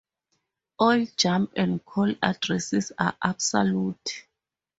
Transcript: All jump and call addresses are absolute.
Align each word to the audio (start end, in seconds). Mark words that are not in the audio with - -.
All 0.79 1.05
jump 1.15 1.51
and 1.55 1.85
call 1.85 2.15
addresses 2.23 2.91
are 2.97 3.15
absolute. 3.23 4.25